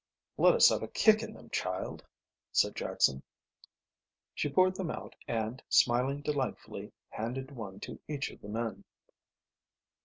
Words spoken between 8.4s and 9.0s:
the men.